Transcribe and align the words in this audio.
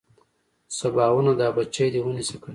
سباوونه 0.77 1.31
دا 1.39 1.47
بچي 1.57 1.85
دې 1.93 1.99
ونيسه 2.03 2.35
کنه. 2.41 2.49